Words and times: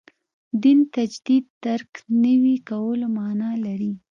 دین 0.61 0.79
تجدید 0.95 1.45
درک 1.65 1.91
نوي 2.23 2.55
کولو 2.69 3.07
معنا 3.17 3.51
لري. 3.65 3.93